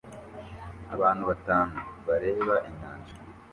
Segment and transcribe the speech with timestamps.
[0.95, 3.13] Abantu batanu bareba inyanja